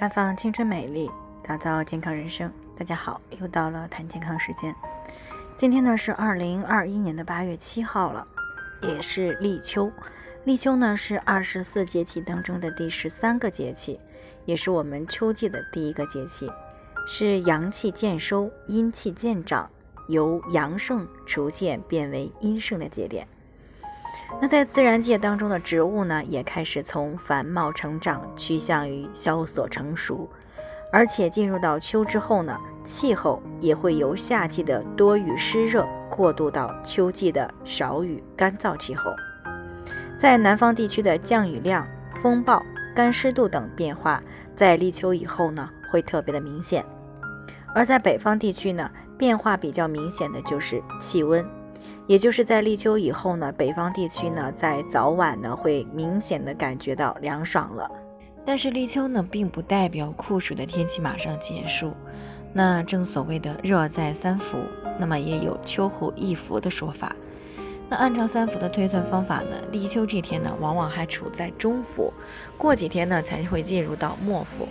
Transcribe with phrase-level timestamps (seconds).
[0.00, 1.10] 绽放青春美丽，
[1.42, 2.50] 打造健康人生。
[2.74, 4.74] 大家好，又到了谈健康时间。
[5.54, 8.26] 今天呢是二零二一年的八月七号了，
[8.80, 9.92] 也是立秋。
[10.44, 14.00] 立秋呢是二十四节气当中的第十三个节气，
[14.46, 16.50] 也是我们秋季的第一个节气，
[17.06, 19.68] 是阳气渐收、阴气渐长，
[20.08, 23.28] 由阳盛逐渐变为阴盛的节点。
[24.40, 30.28] 那在自然界当中的植物呢，也开始从繁茂成长趋向于萧索成熟，
[30.92, 39.12] 而且进入到秋之后呢，气候也会由夏季的多雨湿热过渡到秋季的少雨干燥气候。
[40.18, 42.62] 在南方地区的降雨量、风暴、
[42.94, 44.22] 干湿度等变化，
[44.54, 46.82] 在立秋以后呢，会特别的明显；
[47.74, 51.44] 而在北方地区呢，变化比较明显的就是气温。
[52.06, 57.90] 也就是在立秋以后呢，北方地区呢，在早晚呢会明显的感觉到凉爽了。
[58.44, 61.92] 但是立秋呢，并不代表酷暑的天气马上结束。
[62.52, 64.58] 那正所谓的热在三伏，
[64.98, 67.14] 那么也有秋后一伏的说法。
[67.88, 72.12] 那按照三伏的推算方法呢，立秋这天呢，往往还处在中伏，
[72.56, 74.66] 过几天呢才会进入到末伏。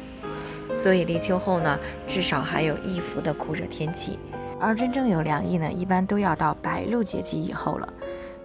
[0.75, 4.19] 所以立秋后呢，至少还有一伏的酷热天气。
[4.59, 7.93] 而真正有凉意呢，一般都要到白露节气以后了。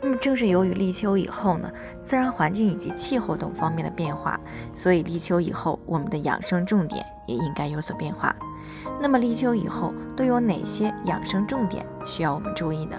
[0.01, 1.71] 那么正是由于立秋以后呢，
[2.03, 4.39] 自然环境以及气候等方面的变化，
[4.75, 8.37] 所以立秋以后我们的养生重点也应该有所变化。
[9.01, 12.97] 那么立秋以后都有哪些养生重点需要我们注意呢？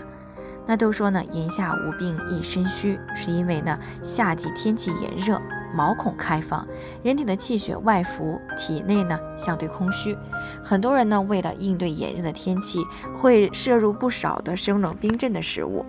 [0.65, 5.39] 那都说呢，炎夏无病一身虚，是因为呢夏季天气炎热。
[5.75, 6.65] 毛孔开放，
[7.03, 10.17] 人体的气血外浮，体内呢相对空虚。
[10.63, 12.79] 很多人呢为了应对炎热的天气，
[13.15, 15.85] 会摄入不少的生冷冰镇的食物，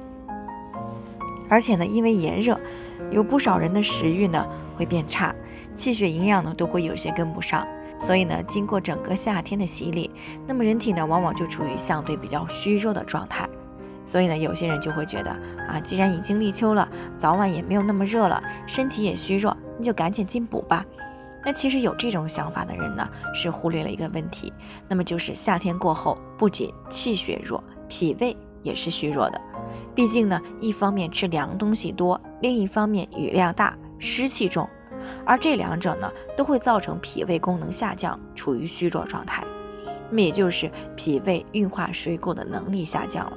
[1.48, 2.60] 而且呢因为炎热，
[3.10, 4.44] 有不少人的食欲呢
[4.76, 5.32] 会变差，
[5.74, 7.66] 气血营养呢都会有些跟不上。
[7.98, 10.10] 所以呢经过整个夏天的洗礼，
[10.46, 13.48] 那么人体呢往往就处于相对比较虚弱的状态。
[14.06, 15.30] 所以呢，有些人就会觉得
[15.68, 20.84] 啊，既然已经立秋了，早晚也没有那么热了，身体也虚弱，你就赶紧进补吧。
[21.44, 24.52] 那其实有这种想法的人呢，是忽略了一个问题，
[24.88, 29.40] 那么就是夏天过后，不仅气血弱，脾胃也是虚弱的。
[29.94, 34.68] 毕竟呢，一方面吃凉东西多，另一方面雨量大，湿气重，
[35.24, 39.42] 而这两者呢，都会造成脾胃功能下降，处于虚弱状态。
[40.10, 43.36] 那么也就是脾胃运化水谷的能力下降了。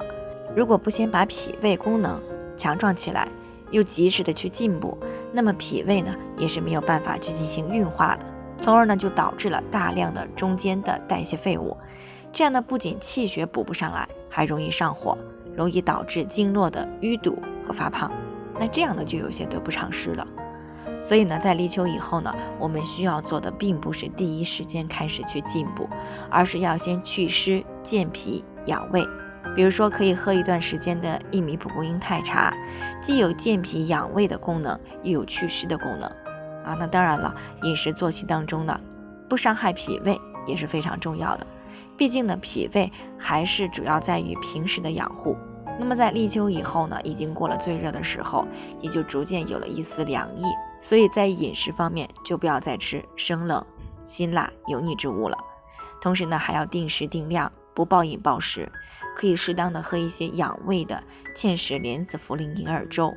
[0.60, 2.20] 如果不先把脾胃功能
[2.58, 3.30] 强壮起来，
[3.72, 4.98] 又及时的去进补，
[5.32, 8.26] 那么脾胃呢也是没有办法去进行运化的，
[8.62, 11.78] 从而呢就导致了大量的中间的代谢废物。
[12.34, 15.18] 这样呢不仅气血补不上来，还容易上火，
[15.56, 18.12] 容易导致经络的淤堵和发胖。
[18.60, 20.28] 那这样呢就有些得不偿失了。
[21.02, 25.90] 所以呢，在立秋以后呢，我们需要做的并不是第一时间开始去进补，
[26.30, 29.08] 而是要先祛湿、健脾、养胃。
[29.56, 32.54] 比如说，可以喝一段时间的薏米蒲公英太茶，
[33.02, 36.10] 既有健脾养胃的功能，又有祛湿的功能
[36.64, 36.78] 啊。
[36.80, 38.80] 那当然了，饮食作息当中呢，
[39.28, 41.46] 不伤害脾胃也是非常重要的。
[41.98, 45.36] 毕竟呢，脾胃还是主要在于平时的养护。
[45.78, 48.48] 那么在立秋以后呢，已经过了最热的时候，
[48.80, 50.44] 也就逐渐有了一丝凉意。
[50.82, 53.66] 所以在饮食方面，就不要再吃生冷、
[54.06, 55.38] 辛辣、油腻之物了。
[56.02, 57.52] 同时呢，还要定时定量。
[57.74, 58.72] 不暴饮暴食，
[59.16, 61.04] 可以适当的喝一些养胃的
[61.36, 63.16] 芡实莲子茯苓银耳粥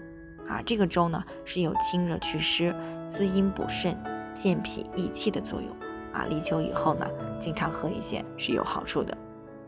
[0.49, 2.75] 啊，这个粥呢是有清热祛湿、
[3.07, 3.97] 滋阴补肾、
[4.35, 5.71] 健脾益气的作用
[6.12, 6.25] 啊。
[6.27, 7.07] 立秋以后呢，
[7.41, 9.17] 经常喝一些是有好处的。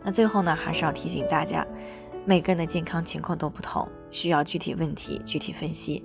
[0.03, 1.67] 那最后呢，还是要提醒大家，
[2.27, 6.05] 每个人的健康情况都不同，需要具体问题具体分析。